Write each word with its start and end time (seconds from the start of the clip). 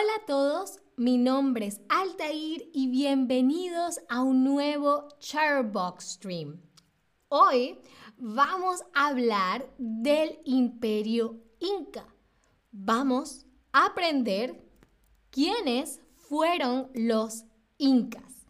Hola 0.00 0.12
a 0.22 0.26
todos, 0.26 0.78
mi 0.96 1.18
nombre 1.18 1.66
es 1.66 1.80
Altair 1.88 2.70
y 2.72 2.86
bienvenidos 2.86 3.98
a 4.08 4.22
un 4.22 4.44
nuevo 4.44 5.08
Charbox 5.18 6.12
Stream. 6.12 6.62
Hoy 7.26 7.80
vamos 8.16 8.84
a 8.94 9.08
hablar 9.08 9.68
del 9.76 10.38
imperio 10.44 11.42
inca. 11.58 12.06
Vamos 12.70 13.44
a 13.72 13.86
aprender 13.86 14.64
quiénes 15.30 16.00
fueron 16.14 16.92
los 16.94 17.42
incas. 17.76 18.46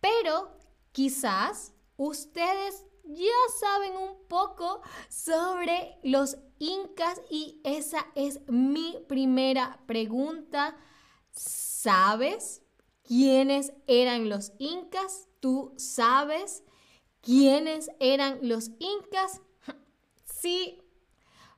Pero 0.00 0.56
quizás 0.92 1.74
ustedes 1.98 2.86
ya 3.08 3.32
saben 3.58 3.96
un 3.96 4.26
poco 4.28 4.82
sobre 5.08 5.98
los 6.02 6.36
incas 6.58 7.20
y 7.30 7.60
esa 7.64 8.06
es 8.14 8.40
mi 8.48 8.98
primera 9.08 9.80
pregunta. 9.86 10.76
¿Sabes 11.30 12.62
quiénes 13.02 13.72
eran 13.86 14.28
los 14.28 14.52
incas? 14.58 15.26
¿Tú 15.40 15.72
sabes 15.78 16.64
quiénes 17.22 17.90
eran 17.98 18.38
los 18.42 18.70
incas? 18.78 19.40
Sí 20.40 20.80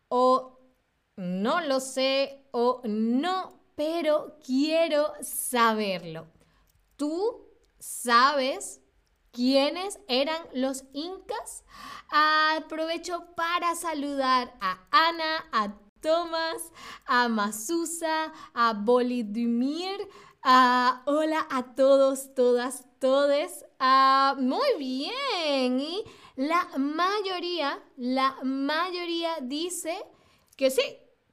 o 0.09 0.59
no 1.16 1.60
lo 1.60 1.80
sé 1.80 2.46
o 2.51 2.80
no, 2.85 3.60
pero 3.74 4.38
quiero 4.45 5.12
saberlo. 5.21 6.29
¿Tú 6.96 7.46
sabes 7.79 8.80
quiénes 9.33 9.98
eran 10.09 10.43
los 10.52 10.84
incas? 10.93 11.65
Aprovecho 12.11 13.27
para 13.37 13.75
saludar 13.75 14.55
a 14.61 14.87
Ana, 14.91 15.45
a 15.52 15.75
Tomás, 16.01 16.73
a 17.07 17.29
Masusa, 17.29 18.32
a 18.54 18.73
Bolidumir. 18.73 20.09
a 20.43 21.02
hola 21.04 21.46
a 21.51 21.74
todos, 21.74 22.35
todas, 22.35 22.87
todes. 22.99 23.65
muy 24.38 24.69
bien. 24.79 25.80
Y 25.80 26.04
la 26.37 26.66
mayoría, 26.79 27.82
la 27.97 28.37
mayoría 28.43 29.37
dice 29.43 29.95
que 30.57 30.71
sí, 30.71 30.82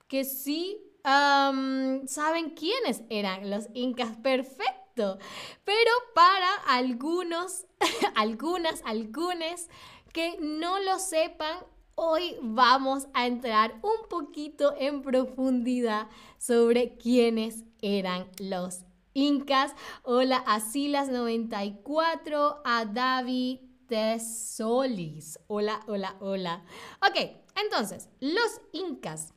que 0.08 0.26
sí 0.26 0.84
saben 1.04 2.50
quiénes 2.56 3.04
eran 3.10 3.50
los 3.50 3.68
incas. 3.74 4.18
Perfecto. 4.18 4.87
Pero 4.98 5.92
para 6.16 6.56
algunos, 6.68 7.66
algunas, 8.16 8.82
algunos 8.86 9.68
que 10.12 10.38
no 10.40 10.80
lo 10.80 10.98
sepan, 10.98 11.58
hoy 11.96 12.38
vamos 12.42 13.08
a 13.14 13.28
entrar 13.28 13.80
un 13.84 14.10
poquito 14.10 14.74
en 14.78 15.04
profundidad 15.04 16.08
sobre 16.40 16.98
quiénes 16.98 17.64
eran 17.82 18.28
los 18.40 18.80
incas. 19.14 19.74
Hola 20.04 20.38
a 20.38 20.60
Silas94, 20.60 22.62
a 22.66 22.86
David 22.86 23.60
Tesolis. 23.88 25.40
Hola, 25.48 25.80
hola, 25.88 26.16
hola. 26.20 26.66
Ok, 27.08 27.16
entonces, 27.56 28.10
los 28.20 28.62
incas. 28.74 29.34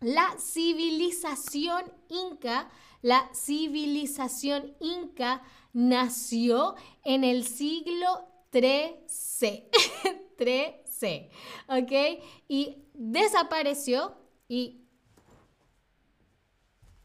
La 0.00 0.36
civilización 0.38 1.92
inca, 2.08 2.70
la 3.02 3.28
civilización 3.34 4.74
inca 4.80 5.42
nació 5.72 6.74
en 7.04 7.24
el 7.24 7.46
siglo 7.46 8.26
13. 8.50 9.68
13. 10.36 11.30
¿Ok? 11.68 11.92
Y 12.48 12.78
desapareció 12.94 14.16
y 14.48 14.82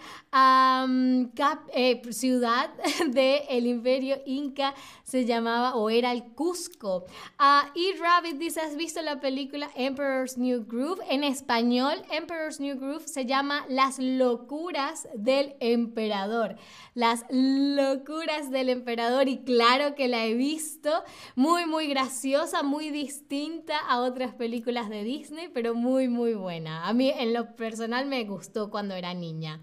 eh, 1.74 2.02
ciudad 2.12 2.70
del 3.08 3.66
imperio 3.66 4.22
inca 4.26 4.74
se 5.07 5.23
llamaba 5.23 5.75
o 5.75 5.90
era 5.90 6.12
el 6.12 6.34
Cusco. 6.34 7.06
Uh, 7.40 7.68
y 7.75 7.94
Rabbit 7.94 8.38
dice, 8.38 8.59
¿has 8.59 8.75
visto 8.75 9.01
la 9.01 9.22
película 9.22 9.69
Emperor's 9.75 10.38
New 10.38 10.66
Groove? 10.68 11.00
En 11.09 11.23
español, 11.23 12.01
Emperor's 12.12 12.59
New 12.59 12.78
Groove 12.78 13.07
se 13.07 13.25
llama 13.25 13.66
Las 13.69 14.00
locuras 14.00 15.07
del 15.16 15.56
emperador. 15.62 16.57
Las 16.94 17.23
locuras 17.29 18.51
del 18.51 18.67
emperador 18.67 19.29
y 19.29 19.46
claro 19.46 19.96
que 19.96 20.09
la 20.09 20.25
he 20.25 20.34
visto, 20.34 20.91
muy 21.35 21.66
muy 21.66 21.88
graciosa, 21.88 22.63
muy 22.63 22.90
distinta 22.90 23.78
a 23.88 24.01
otras 24.01 24.34
películas 24.34 24.90
de 24.90 25.03
Disney, 25.06 25.47
pero 25.53 25.73
muy 25.73 26.09
muy 26.09 26.34
buena. 26.34 26.85
A 26.85 26.91
mí 26.91 27.13
en 27.16 27.34
lo 27.34 27.56
personal 27.56 28.07
me 28.07 28.25
gustó 28.25 28.69
cuando 28.69 28.94
era 28.94 29.13
niña. 29.13 29.62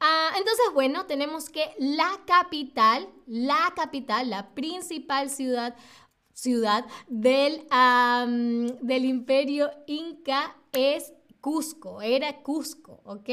Ah, 0.00 0.30
entonces, 0.38 0.64
bueno, 0.72 1.04
tenemos 1.06 1.50
que 1.50 1.74
la 1.78 2.20
capital, 2.26 3.08
la 3.26 3.72
capital, 3.76 4.30
la 4.30 4.54
principal 4.54 5.28
ciudad, 5.28 5.76
ciudad 6.32 6.86
del, 7.06 7.66
del 8.80 9.04
imperio 9.04 9.70
inca 9.86 10.56
es 10.72 11.12
Cusco, 11.40 12.00
era 12.00 12.42
Cusco, 12.42 13.00
¿ok? 13.04 13.28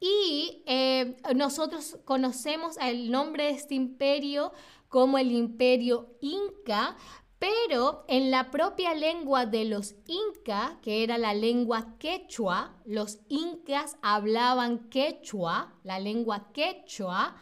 y 0.00 0.62
eh, 0.66 1.16
nosotros 1.34 1.98
conocemos 2.04 2.76
el 2.76 3.10
nombre 3.10 3.44
de 3.44 3.50
este 3.52 3.74
imperio 3.74 4.52
como 4.88 5.16
el 5.16 5.32
imperio 5.32 6.10
inca, 6.20 6.96
pero 7.44 8.04
en 8.08 8.30
la 8.30 8.50
propia 8.50 8.94
lengua 8.94 9.44
de 9.44 9.66
los 9.66 9.96
incas, 10.06 10.78
que 10.80 11.02
era 11.02 11.18
la 11.18 11.34
lengua 11.34 11.98
quechua, 11.98 12.74
los 12.86 13.18
incas 13.28 13.98
hablaban 14.00 14.88
quechua, 14.88 15.74
la 15.82 15.98
lengua 15.98 16.50
quechua. 16.54 17.36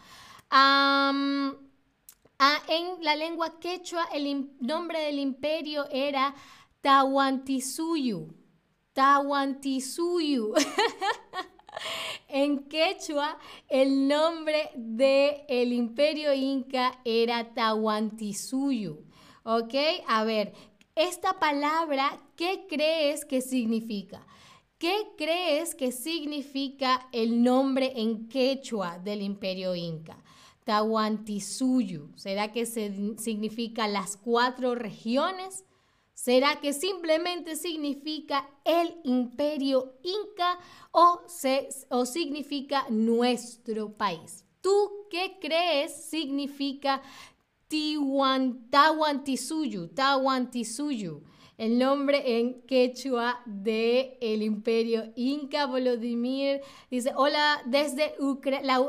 en 0.50 1.56
la 3.00 3.14
lengua 3.14 3.60
quechua 3.60 4.08
el 4.12 4.50
nombre 4.58 5.02
del 5.02 5.20
imperio 5.20 5.88
era 5.88 6.34
Tahuantisuyu. 6.80 8.34
Tahuantisuyu. 8.92 10.52
en 12.28 12.68
quechua 12.68 13.38
el 13.68 14.08
nombre 14.08 14.72
del 14.74 15.72
imperio 15.72 16.34
inca 16.34 16.98
era 17.04 17.54
Tahuantisuyu. 17.54 19.11
¿Ok? 19.44 19.74
A 20.06 20.24
ver, 20.24 20.52
esta 20.94 21.38
palabra, 21.38 22.20
¿qué 22.36 22.66
crees 22.68 23.24
que 23.24 23.40
significa? 23.40 24.26
¿Qué 24.78 25.12
crees 25.16 25.74
que 25.74 25.92
significa 25.92 27.08
el 27.12 27.42
nombre 27.42 27.92
en 27.96 28.28
quechua 28.28 28.98
del 28.98 29.22
imperio 29.22 29.74
inca? 29.74 30.16
Tahuantisuyu. 30.64 32.10
¿Será 32.16 32.52
que 32.52 32.66
significa 32.66 33.88
las 33.88 34.16
cuatro 34.16 34.74
regiones? 34.74 35.64
¿Será 36.14 36.60
que 36.60 36.72
simplemente 36.72 37.56
significa 37.56 38.48
el 38.64 38.94
imperio 39.04 39.94
inca 40.02 40.58
o, 40.92 41.20
o 41.88 42.06
significa 42.06 42.86
nuestro 42.90 43.92
país? 43.92 44.44
¿Tú 44.60 45.06
qué 45.10 45.38
crees 45.40 45.92
significa 46.04 47.02
Tahuantinsuyu? 48.70 49.88
Tahuantinsuyu 49.94 51.22
el 51.62 51.78
nombre 51.78 52.40
en 52.40 52.62
quechua 52.62 53.40
del 53.46 54.16
el 54.20 54.42
imperio 54.42 55.12
inca. 55.14 55.66
Volodymyr 55.66 56.60
dice, 56.90 57.12
hola 57.14 57.62
desde, 57.66 58.14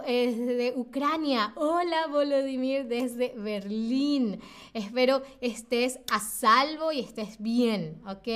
eh, 0.08 0.74
Ucrania. 0.76 1.54
Hola 1.56 2.08
Volodymyr 2.10 2.88
desde 2.88 3.34
Berlín. 3.38 4.42
Espero 4.74 5.22
estés 5.40 6.00
a 6.12 6.20
salvo 6.20 6.92
y 6.92 7.02
estés 7.02 7.40
bien, 7.40 8.02
¿ok? 8.08 8.28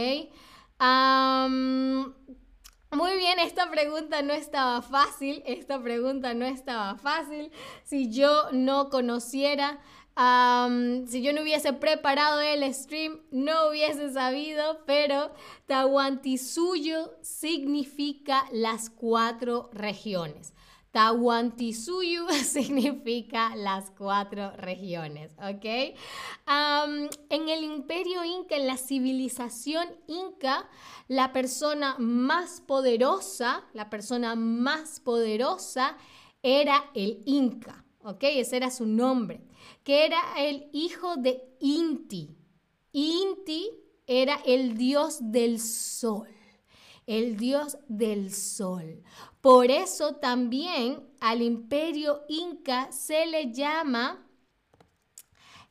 muy 2.91 3.17
bien, 3.17 3.39
esta 3.39 3.69
pregunta 3.71 4.21
no 4.21 4.33
estaba 4.33 4.83
fácil, 4.83 5.41
esta 5.47 5.81
pregunta 5.81 6.35
no 6.35 6.45
estaba 6.45 6.95
fácil. 6.95 7.51
Si 7.83 8.11
yo 8.11 8.51
no 8.51 8.89
conociera 8.89 9.79
si 10.17 11.21
yo 11.21 11.31
no 11.31 11.43
hubiese 11.43 11.73
preparado 11.73 12.41
el 12.41 12.73
stream, 12.73 13.21
no 13.29 13.69
hubiese 13.69 14.11
sabido, 14.11 14.83
pero 14.87 15.31
Tahuantinsuyo 15.67 17.13
significa 17.21 18.47
las 18.51 18.89
cuatro 18.89 19.69
regiones. 19.73 20.55
Tahuantinsuyo 20.91 22.27
significa 22.43 23.55
las 23.55 23.91
cuatro 23.91 24.49
regiones, 24.57 25.33
¿ok? 25.33 25.65
en 27.29 27.49
el 27.49 27.63
imperio 27.63 28.23
inca, 28.25 28.55
en 28.55 28.65
la 28.65 28.77
civilización 28.77 29.87
inca, 30.07 30.67
la 31.07 31.31
persona 31.31 31.95
más 31.99 32.61
poderosa, 32.61 33.65
la 33.73 33.91
persona 33.91 34.35
más 34.35 34.99
poderosa 34.99 35.95
era 36.41 36.85
el 36.95 37.21
inca, 37.25 37.85
¿ok? 37.99 38.23
Ese 38.23 38.57
era 38.57 38.71
su 38.71 38.87
nombre 38.87 39.41
que 39.87 40.05
era 40.05 40.19
el 40.37 40.67
hijo 40.73 41.15
de 41.15 41.41
Inti. 41.61 42.35
Inti 42.91 43.69
era 44.05 44.35
el 44.45 44.75
dios 44.75 45.19
del 45.21 45.61
sol, 45.61 46.27
el 47.05 47.37
dios 47.37 47.77
del 47.87 48.33
sol. 48.33 49.01
Por 49.39 49.71
eso 49.71 50.15
también 50.15 51.07
al 51.21 51.41
imperio 51.41 52.25
inca 52.27 52.91
se 52.91 53.27
le 53.27 53.53
llama 53.53 54.27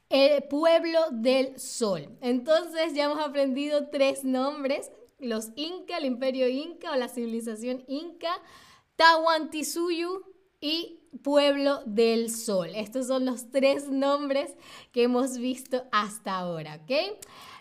el 0.09 0.45
pueblo 0.45 0.99
del 1.13 1.61
sol. 1.61 2.17
Entonces 2.23 2.95
ya 2.95 3.05
hemos 3.05 3.19
aprendido 3.19 3.91
tres 3.91 4.25
nombres, 4.25 4.91
los 5.19 5.51
inca, 5.57 5.99
el 5.99 6.07
imperio 6.07 6.49
inca 6.49 6.91
o 6.91 6.97
la 6.97 7.11
civilización 7.11 7.85
inca, 7.87 8.41
Tahuantinsuyu 8.97 10.25
y 10.59 11.06
pueblo 11.19 11.83
del 11.87 12.31
sol. 12.31 12.71
Estos 12.75 13.07
son 13.07 13.25
los 13.25 13.51
tres 13.51 13.89
nombres 13.89 14.55
que 14.93 15.05
hemos 15.05 15.39
visto 15.39 15.85
hasta 15.93 16.37
ahora, 16.39 16.81
¿ok? 16.83 17.19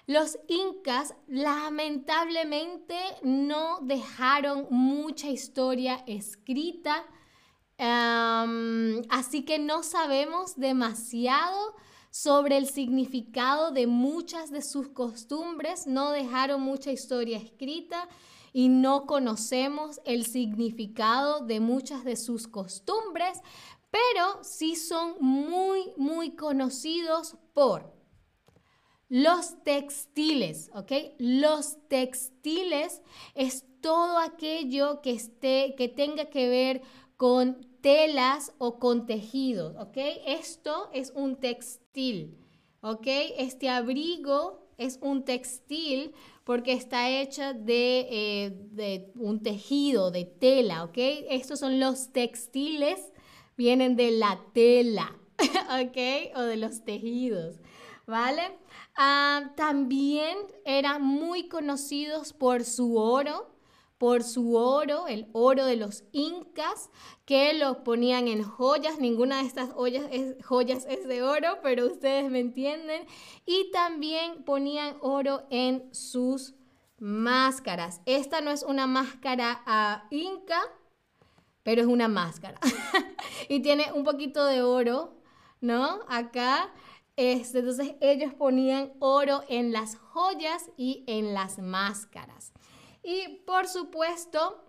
Los 0.08 0.38
incas 0.48 1.16
lamentablemente 1.28 2.96
no 3.24 3.80
dejaron 3.82 4.68
mucha 4.70 5.30
historia 5.30 6.04
escrita, 6.06 7.06
así 7.78 9.44
que 9.46 9.58
no 9.58 9.82
sabemos 9.82 10.56
demasiado 10.58 11.76
sobre 12.12 12.58
el 12.58 12.68
significado 12.68 13.72
de 13.72 13.88
muchas 13.88 14.52
de 14.52 14.62
sus 14.62 14.90
costumbres, 14.90 15.88
no 15.88 16.12
dejaron 16.12 16.62
mucha 16.62 16.92
historia 16.92 17.38
escrita 17.38 18.08
y 18.56 18.70
no 18.70 19.06
conocemos 19.06 20.00
el 20.06 20.26
significado 20.26 21.42
de 21.42 21.60
muchas 21.60 22.06
de 22.06 22.16
sus 22.16 22.48
costumbres, 22.48 23.42
pero 23.92 24.42
sí 24.44 24.78
son 24.78 25.16
muy, 25.20 25.92
muy 25.98 26.38
conocidos 26.38 27.36
por 27.52 27.94
los 29.10 29.62
textiles, 29.66 30.72
¿ok? 30.74 30.90
Los 31.18 31.86
textiles 31.90 33.02
es 33.34 33.66
todo 33.82 34.20
aquello 34.20 35.02
que, 35.02 35.12
esté, 35.12 35.76
que 35.78 35.90
tenga 35.90 36.30
que 36.30 36.48
ver 36.48 36.82
con 37.18 37.58
telas 37.82 38.54
o 38.58 38.80
con 38.80 39.06
tejidos, 39.06 39.76
¿ok? 39.76 39.98
Esto 40.26 40.90
es 40.94 41.12
un 41.14 41.36
textil, 41.36 42.38
¿ok? 42.80 43.06
Este 43.38 43.68
abrigo 43.68 44.65
es 44.78 45.00
un 45.02 45.24
textil 45.26 46.14
porque 46.44 46.74
está 46.74 47.10
hecha 47.10 47.56
eh, 47.68 48.54
de, 48.72 49.12
un 49.16 49.42
tejido, 49.42 50.12
de 50.12 50.26
tela, 50.26 50.84
¿ok? 50.84 50.98
Estos 51.30 51.60
son 51.60 51.80
los 51.80 52.12
textiles, 52.12 53.12
vienen 53.58 53.96
de 53.96 54.12
la 54.12 54.40
tela, 54.54 55.16
¿ok? 55.82 56.36
O 56.36 56.42
de 56.42 56.58
los 56.58 56.86
tejidos, 56.86 57.58
¿vale? 58.06 58.44
Ah, 58.96 59.54
también 59.58 60.38
eran 60.66 61.04
muy 61.04 61.48
conocidos 61.50 62.32
por 62.32 62.64
su 62.64 62.98
oro, 62.98 63.55
por 63.98 64.24
su 64.24 64.56
oro, 64.56 65.08
el 65.08 65.28
oro 65.32 65.66
de 65.66 65.78
los 65.78 66.04
incas, 66.12 66.90
que 67.26 67.54
lo 67.54 67.84
ponían 67.84 68.28
en 68.28 68.44
joyas. 68.44 69.00
Ninguna 69.00 69.38
de 69.38 69.48
estas 69.48 69.72
joyas 69.72 70.06
es, 70.12 70.36
joyas 70.46 70.86
es 70.90 71.08
de 71.08 71.24
oro, 71.24 71.60
pero 71.64 71.86
ustedes 71.88 72.30
me 72.30 72.40
entienden. 72.40 73.06
Y 73.46 73.72
también 73.72 74.44
ponían 74.44 74.98
oro 75.02 75.48
en 75.50 75.94
sus 75.94 76.56
máscaras. 77.00 78.02
Esta 78.06 78.42
no 78.42 78.52
es 78.52 78.64
una 78.64 78.88
máscara 78.88 79.64
uh, 79.66 80.14
inca, 80.14 80.62
pero 81.64 81.82
es 81.82 81.88
una 81.88 82.08
máscara. 82.08 82.60
y 83.50 83.62
tiene 83.62 83.92
un 83.94 84.04
poquito 84.04 84.46
de 84.46 84.62
oro, 84.62 85.22
¿no? 85.62 86.02
Acá. 86.08 86.74
Este, 87.18 87.60
entonces 87.60 87.96
ellos 88.02 88.34
ponían 88.34 88.92
oro 89.00 89.44
en 89.48 89.72
las 89.72 89.96
joyas 89.96 90.70
y 90.76 91.06
en 91.08 91.34
las 91.34 91.60
máscaras. 91.60 92.52
Y 93.06 93.44
por 93.46 93.68
supuesto, 93.68 94.66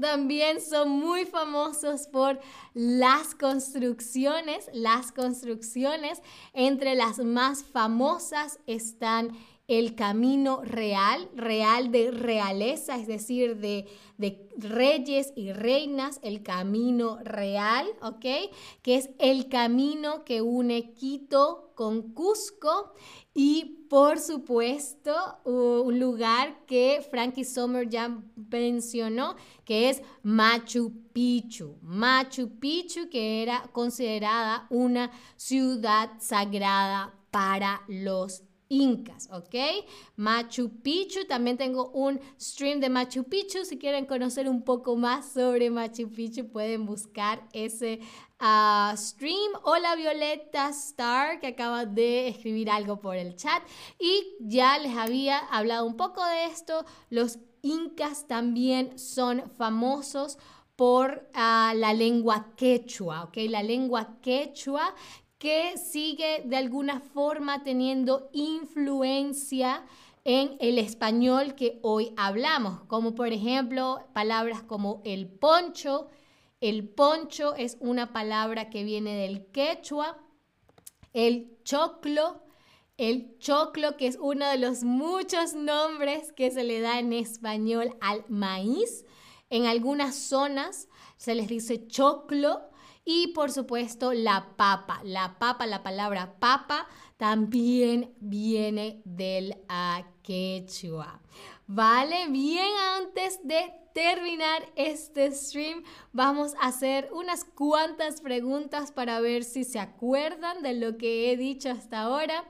también 0.00 0.62
son 0.62 0.88
muy 0.88 1.26
famosos 1.26 2.06
por 2.06 2.40
las 2.72 3.34
construcciones. 3.34 4.70
Las 4.72 5.12
construcciones, 5.12 6.22
entre 6.54 6.94
las 6.94 7.18
más 7.18 7.62
famosas 7.62 8.58
están 8.66 9.36
el 9.68 9.94
camino 9.94 10.62
real, 10.64 11.30
real 11.34 11.90
de 11.92 12.10
realeza, 12.10 12.96
es 12.96 13.06
decir, 13.06 13.56
de, 13.56 13.86
de, 14.18 14.48
reyes 14.56 15.32
y 15.34 15.52
reinas, 15.52 16.20
el 16.22 16.42
camino 16.42 17.18
real, 17.22 17.86
¿ok? 18.02 18.52
Que 18.82 18.96
es 18.96 19.10
el 19.18 19.48
camino 19.48 20.24
que 20.24 20.42
une 20.42 20.92
Quito 20.94 21.72
con 21.74 22.12
Cusco 22.12 22.92
y 23.34 23.86
por 23.88 24.18
supuesto, 24.18 25.14
un 25.44 25.98
lugar 25.98 26.64
que 26.64 27.06
Frankie 27.10 27.44
Sommer 27.44 27.88
ya 27.90 28.18
mencionó, 28.50 29.36
que 29.66 29.90
es 29.90 30.00
Machu 30.22 30.92
Picchu. 31.12 31.76
Machu 31.82 32.58
Picchu, 32.58 33.10
que 33.10 33.42
era 33.42 33.68
considerada 33.72 34.66
una 34.70 35.10
ciudad 35.36 36.10
sagrada 36.20 37.14
para 37.30 37.82
los 37.86 38.44
incas, 38.72 39.28
¿ok? 39.30 39.54
Machu 40.16 40.70
Picchu, 40.80 41.26
también 41.26 41.58
tengo 41.58 41.90
un 41.90 42.18
stream 42.40 42.80
de 42.80 42.88
Machu 42.88 43.24
Picchu, 43.24 43.66
si 43.66 43.78
quieren 43.78 44.06
conocer 44.06 44.48
un 44.48 44.62
poco 44.62 44.96
más 44.96 45.32
sobre 45.32 45.68
Machu 45.68 46.10
Picchu 46.10 46.48
pueden 46.48 46.86
buscar 46.86 47.46
ese 47.52 48.00
uh, 48.40 48.96
stream. 48.96 49.52
Hola 49.64 49.94
Violeta 49.94 50.70
Star, 50.70 51.38
que 51.38 51.48
acaba 51.48 51.84
de 51.84 52.28
escribir 52.28 52.70
algo 52.70 52.98
por 52.98 53.14
el 53.14 53.36
chat 53.36 53.62
y 53.98 54.36
ya 54.40 54.78
les 54.78 54.96
había 54.96 55.38
hablado 55.38 55.84
un 55.84 55.98
poco 55.98 56.24
de 56.24 56.46
esto, 56.46 56.86
los 57.10 57.40
incas 57.60 58.26
también 58.26 58.98
son 58.98 59.50
famosos 59.58 60.38
por 60.76 61.28
ah, 61.34 61.74
la 61.76 61.92
lengua 61.92 62.54
quechua, 62.56 63.24
¿ok? 63.24 63.36
La 63.50 63.62
lengua 63.62 64.18
quechua 64.22 64.94
que 65.42 65.76
sigue 65.76 66.44
de 66.44 66.56
alguna 66.56 67.00
forma 67.00 67.64
teniendo 67.64 68.30
influencia 68.32 69.84
en 70.22 70.56
el 70.60 70.78
español 70.78 71.56
que 71.56 71.80
hoy 71.82 72.14
hablamos, 72.16 72.84
como 72.84 73.16
por 73.16 73.32
ejemplo 73.32 73.98
palabras 74.12 74.62
como 74.62 75.02
el 75.04 75.26
poncho. 75.28 76.06
El 76.60 76.88
poncho 76.88 77.56
es 77.56 77.76
una 77.80 78.12
palabra 78.12 78.70
que 78.70 78.84
viene 78.84 79.16
del 79.16 79.46
quechua. 79.46 80.16
El 81.12 81.58
choclo, 81.64 82.44
el 82.96 83.36
choclo 83.40 83.96
que 83.96 84.06
es 84.06 84.18
uno 84.20 84.48
de 84.48 84.58
los 84.58 84.84
muchos 84.84 85.54
nombres 85.54 86.30
que 86.30 86.52
se 86.52 86.62
le 86.62 86.78
da 86.78 87.00
en 87.00 87.12
español 87.12 87.96
al 88.00 88.24
maíz. 88.28 89.04
En 89.50 89.66
algunas 89.66 90.14
zonas 90.14 90.86
se 91.16 91.34
les 91.34 91.48
dice 91.48 91.88
choclo 91.88 92.70
Y 93.04 93.28
por 93.28 93.50
supuesto 93.50 94.12
la 94.12 94.54
papa. 94.56 95.00
La 95.02 95.38
papa, 95.38 95.66
la 95.66 95.82
palabra 95.82 96.36
papa 96.38 96.86
también 97.16 98.14
viene 98.20 99.02
del 99.04 99.56
quechua. 100.22 101.20
Vale, 101.66 102.28
bien 102.28 102.70
antes 102.96 103.40
de 103.44 103.72
terminar 103.94 104.62
este 104.76 105.30
stream, 105.32 105.82
vamos 106.12 106.54
a 106.60 106.68
hacer 106.68 107.10
unas 107.12 107.44
cuantas 107.44 108.20
preguntas 108.20 108.92
para 108.92 109.20
ver 109.20 109.44
si 109.44 109.64
se 109.64 109.78
acuerdan 109.78 110.62
de 110.62 110.74
lo 110.74 110.96
que 110.96 111.30
he 111.30 111.36
dicho 111.36 111.70
hasta 111.70 112.02
ahora. 112.02 112.44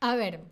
A 0.00 0.16
ver, 0.16 0.44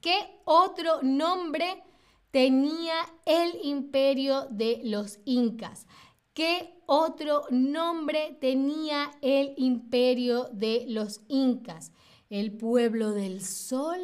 ¿qué 0.00 0.40
otro 0.44 1.02
nombre 1.02 1.82
tenía 2.30 2.94
el 3.26 3.58
imperio 3.62 4.46
de 4.50 4.80
los 4.84 5.18
incas? 5.24 5.86
¿Qué 6.34 6.82
otro 6.86 7.44
nombre 7.50 8.36
tenía 8.40 9.10
el 9.22 9.54
imperio 9.56 10.44
de 10.52 10.84
los 10.88 11.20
incas? 11.28 11.92
¿El 12.28 12.56
pueblo 12.56 13.12
del 13.12 13.40
sol? 13.42 14.00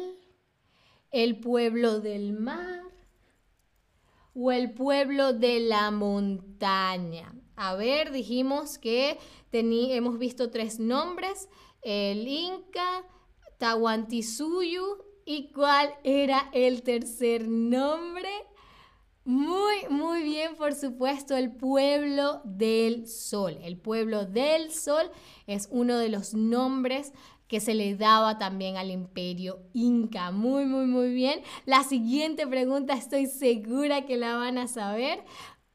¿El 1.11 1.39
pueblo 1.39 1.99
del 1.99 2.33
mar? 2.33 2.81
o 4.33 4.51
el 4.51 4.71
pueblo 4.71 5.33
de 5.33 5.59
la 5.59 5.91
montaña? 5.91 7.33
A 7.55 7.75
ver, 7.75 8.11
dijimos 8.11 8.77
que 8.77 9.19
hemos 9.51 10.17
visto 10.17 10.49
tres 10.49 10.79
nombres, 10.79 11.49
el 11.81 12.27
Inca, 12.27 13.05
Tahuantinsuyo 13.57 15.05
y 15.25 15.51
cuál 15.51 15.93
era 16.03 16.49
el 16.53 16.81
tercer 16.83 17.47
nombre. 17.47 18.29
Muy, 19.23 19.87
muy 19.89 20.23
bien, 20.23 20.55
por 20.55 20.73
supuesto, 20.73 21.35
el 21.35 21.51
pueblo 21.51 22.41
del 22.43 23.07
sol. 23.07 23.57
El 23.61 23.77
pueblo 23.77 24.25
del 24.25 24.71
sol 24.71 25.11
es 25.45 25.67
uno 25.71 25.97
de 25.97 26.09
los 26.09 26.33
nombres 26.33 27.13
que 27.47 27.59
se 27.59 27.75
le 27.75 27.95
daba 27.95 28.39
también 28.39 28.77
al 28.77 28.89
imperio 28.89 29.59
inca. 29.73 30.31
Muy, 30.31 30.65
muy, 30.65 30.85
muy 30.87 31.13
bien. 31.13 31.41
La 31.65 31.83
siguiente 31.83 32.47
pregunta 32.47 32.93
estoy 32.93 33.27
segura 33.27 34.05
que 34.05 34.17
la 34.17 34.37
van 34.37 34.57
a 34.57 34.67
saber. 34.67 35.23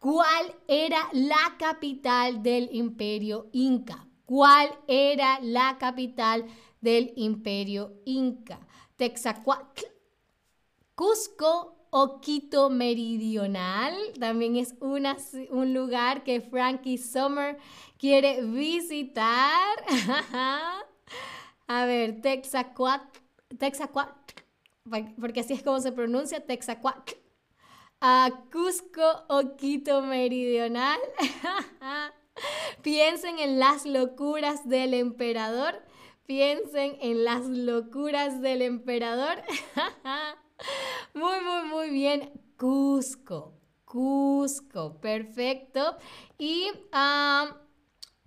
¿Cuál 0.01 0.55
era 0.67 0.99
la 1.13 1.57
capital 1.59 2.43
del 2.43 2.69
imperio 2.73 3.49
inca? 3.53 4.09
¿Cuál 4.25 4.71
era 4.89 5.39
la 5.41 5.77
capital 5.79 6.47
del 6.81 7.13
imperio 7.17 7.93
inca? 8.05 8.59
Texacuatl, 8.97 9.85
Cusco 10.97 11.76
o 11.91 12.21
Quito 12.21 12.71
Meridional. 12.71 13.95
También 14.19 14.57
es 14.57 14.75
un 14.81 15.75
lugar 15.75 16.25
que 16.25 16.41
Frankie 16.41 16.99
Summer 16.99 17.59
quiere 17.99 18.43
visitar. 18.43 19.77
A 21.69 21.85
ver, 21.85 22.21
Texacuat, 22.21 23.03
Texacuat, 23.59 24.11
porque 25.21 25.41
así 25.41 25.55
es 25.55 25.63
como 25.63 25.81
se 25.81 25.93
pronuncia, 25.93 26.45
Texacuat. 26.45 27.13
A 28.01 28.31
Cusco 28.53 29.25
o 29.29 29.57
Quito 29.57 30.03
Meridional. 30.03 31.01
Piensen 32.83 33.39
en 33.39 33.59
las 33.59 33.87
locuras 33.87 34.69
del 34.69 34.95
emperador. 34.95 35.83
Piensen 36.27 36.99
en 37.01 37.25
las 37.25 37.47
locuras 37.47 38.41
del 38.41 38.63
emperador. 38.63 39.43
muy, 41.15 41.41
muy, 41.41 41.69
muy 41.69 41.91
bien. 41.91 42.33
Cusco. 42.59 43.55
Cusco. 43.85 45.01
Perfecto. 45.01 45.97
Y 46.39 46.71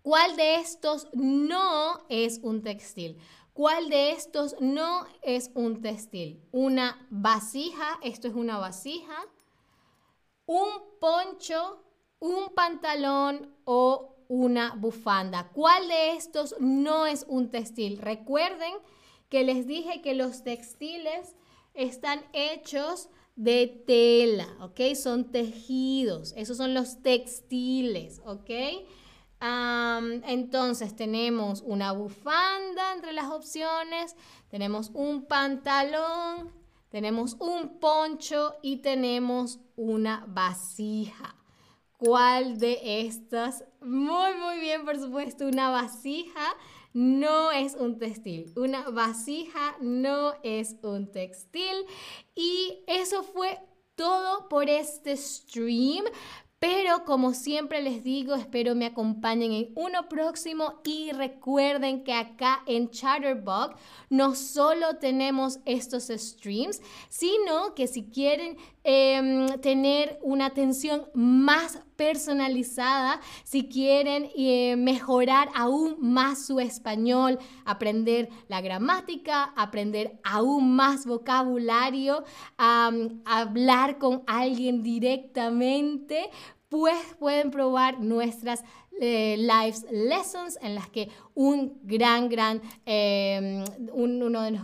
¿Cuál 0.02 0.38
de 0.38 0.56
estos 0.56 1.08
no 1.14 2.06
es 2.10 2.40
un 2.42 2.64
textil? 2.64 3.18
¿Cuál 3.54 3.90
de 3.90 4.12
estos 4.12 4.56
no 4.62 5.06
es 5.22 5.52
un 5.54 5.82
textil? 5.82 6.42
Una 6.52 7.06
vasija, 7.10 8.00
esto 8.02 8.30
es 8.30 8.34
una 8.34 8.58
vasija, 8.58 9.26
un 10.46 10.70
poncho, 11.00 11.84
un 12.20 12.50
pantalón 12.56 13.54
o 13.66 14.16
una 14.30 14.76
bufanda. 14.76 15.50
¿Cuál 15.50 15.90
de 15.90 16.14
estos 16.14 16.56
no 16.60 17.06
es 17.06 17.26
un 17.28 17.52
textil? 17.52 17.98
Recuerden 17.98 18.74
que 19.28 19.44
les 19.44 19.68
dije 19.68 20.02
que 20.02 20.14
los 20.14 20.44
textiles 20.44 21.36
están 21.80 22.22
hechos 22.34 23.10
de 23.36 23.68
tela, 23.88 24.48
¿ok? 24.60 24.96
Son 24.96 25.32
tejidos, 25.32 26.34
esos 26.36 26.58
son 26.58 26.74
los 26.74 27.02
textiles, 27.02 28.22
¿ok? 28.26 28.50
entonces 29.42 30.98
tenemos 30.98 31.64
una 31.66 31.94
bufanda 31.94 32.94
entre 32.94 33.14
las 33.14 33.28
opciones, 33.32 34.18
tenemos 34.50 34.92
un 34.94 35.24
pantalón, 35.28 36.52
tenemos 36.90 37.38
un 37.40 37.80
poncho 37.80 38.56
y 38.62 38.82
tenemos 38.82 39.62
una 39.78 40.26
vasija. 40.28 41.38
¿Cuál 41.98 42.60
de 42.60 43.06
estas? 43.06 43.64
Muy, 43.80 44.36
muy 44.36 44.60
bien, 44.60 44.84
por 44.84 45.00
supuesto, 45.00 45.48
una 45.48 45.70
vasija 45.70 46.56
no 46.94 47.52
es 47.52 47.76
un 47.76 48.00
textil. 48.00 48.52
Una 48.56 48.90
vasija 48.90 49.76
no 49.82 50.34
es 50.44 50.76
un 50.82 51.12
textil. 51.12 51.86
Y 52.36 52.84
eso 52.88 53.24
fue 53.24 53.60
todo 53.96 54.50
por 54.50 54.70
este 54.70 55.16
stream. 55.18 56.06
Pero 56.60 57.06
como 57.06 57.34
siempre 57.34 57.82
les 57.82 58.04
digo, 58.04 58.36
espero 58.36 58.76
me 58.76 58.86
acompañen 58.86 59.54
en 59.54 59.72
uno 59.76 60.10
próximo 60.10 60.82
y 60.84 61.12
recuerden 61.14 62.04
que 62.04 62.14
acá 62.14 62.64
en 62.66 62.90
Chatterbox 62.90 63.76
no 64.10 64.36
solo 64.36 64.98
tenemos 64.98 65.60
estos 65.64 66.08
streams, 66.08 66.82
sino 67.08 67.74
que 67.76 67.88
si 67.88 68.10
quieren 68.10 68.58
em, 68.84 69.48
tener 69.62 70.20
una 70.22 70.48
atención 70.48 71.06
más 71.14 71.80
personalizada, 72.00 73.20
si 73.44 73.68
quieren 73.68 74.30
eh, 74.34 74.78
mejorar 74.78 75.50
aún 75.54 75.98
más 76.00 76.46
su 76.46 76.62
español, 76.62 77.38
aprender 77.66 78.30
la 78.48 78.62
gramática, 78.62 79.54
aprender 79.58 80.18
aún 80.24 80.78
más 80.78 81.06
vocabulario, 81.06 82.24
hablar 82.58 83.98
con 83.98 84.24
alguien 84.28 84.82
directamente, 84.82 86.30
pues 86.70 86.98
pueden 87.20 87.52
probar 87.52 88.00
nuestras 88.00 88.64
eh, 89.00 89.38
live 89.38 89.78
lessons 89.92 90.58
en 90.62 90.76
las 90.76 90.90
que 90.90 91.10
un 91.34 91.80
gran, 91.84 92.28
gran, 92.28 92.62
em, 92.86 93.64
uno 93.94 94.42
de 94.42 94.60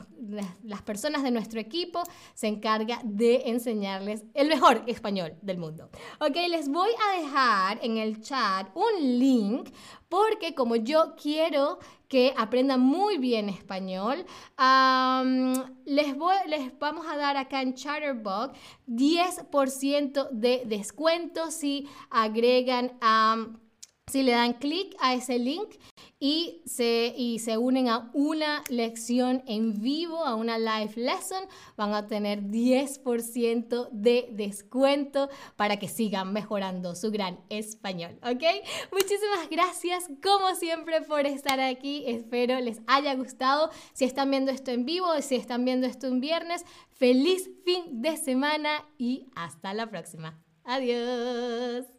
las 0.64 0.82
personas 0.82 1.24
de 1.24 1.32
nuestro 1.32 1.60
equipo 1.60 2.04
se 2.34 2.48
encarga 2.48 3.00
de 3.04 3.44
enseñarles 3.46 4.26
el 4.34 4.48
mejor 4.50 4.84
español 4.88 5.36
del 5.42 5.58
mundo. 5.58 5.90
Ok, 6.20 6.36
les 6.50 6.70
voy 6.70 6.90
a 7.08 7.22
dejar 7.22 7.80
en 7.82 7.98
el 7.98 8.22
chat 8.22 8.68
un 8.76 9.20
link 9.20 9.70
porque 10.10 10.54
como 10.54 10.76
yo 10.76 11.16
quiero 11.22 11.80
que 12.08 12.34
aprendan 12.38 12.80
muy 12.80 13.18
bien 13.18 13.50
español, 13.50 14.26
les, 15.86 16.16
les 16.48 16.80
vamos 16.80 17.06
a 17.08 17.18
dar 17.18 17.38
acá 17.38 17.62
en 17.62 17.74
Chatterbox 17.74 18.58
10% 18.88 20.30
de 20.30 20.64
descuento 20.66 21.52
si 21.52 21.88
agregan 22.10 22.98
a 23.02 23.48
si 24.12 24.24
le 24.24 24.34
dan 24.34 24.54
clic 24.54 24.96
a 25.00 25.16
ese 25.16 25.40
link 25.40 25.70
y 26.20 26.62
se, 26.66 27.14
y 27.18 27.40
se 27.40 27.58
unen 27.58 27.90
a 27.90 28.10
una 28.14 28.64
lección 28.70 29.44
en 29.48 29.82
vivo, 29.82 30.26
a 30.26 30.36
una 30.36 30.58
live 30.58 30.94
lesson, 30.96 31.44
van 31.76 31.94
a 31.94 32.08
tener 32.08 32.44
10% 32.44 33.90
de 33.92 34.28
descuento 34.32 35.30
para 35.56 35.78
que 35.78 35.88
sigan 35.88 36.34
mejorando 36.34 36.96
su 36.96 37.12
gran 37.12 37.40
español, 37.50 38.18
¿ok? 38.22 38.44
Muchísimas 38.92 39.50
gracias 39.50 40.06
como 40.24 40.56
siempre 40.56 41.02
por 41.02 41.26
estar 41.26 41.60
aquí, 41.60 42.04
espero 42.08 42.60
les 42.60 42.82
haya 42.88 43.16
gustado. 43.16 43.70
Si 43.94 44.06
están 44.06 44.30
viendo 44.30 44.52
esto 44.52 44.72
en 44.72 44.86
vivo, 44.86 45.08
si 45.22 45.36
están 45.36 45.66
viendo 45.66 45.88
esto 45.88 46.08
un 46.08 46.22
viernes, 46.22 46.64
feliz 46.90 47.50
fin 47.66 48.02
de 48.02 48.18
semana 48.18 48.86
y 48.98 49.28
hasta 49.36 49.74
la 49.74 49.90
próxima. 49.90 50.40
Adiós. 50.64 51.95